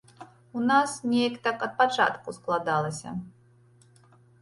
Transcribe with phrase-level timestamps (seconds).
[0.59, 3.09] У нас неяк так ад пачатку складалася.